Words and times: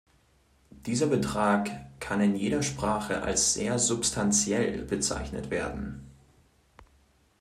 Dieser 0.71 1.05
Betrag 1.05 1.69
kann 1.99 2.21
in 2.21 2.35
jeder 2.35 2.63
Sprache 2.63 3.21
als 3.21 3.53
sehr 3.53 3.77
"substantiell" 3.77 4.81
bezeichnet 4.83 5.51
werden. 5.51 6.09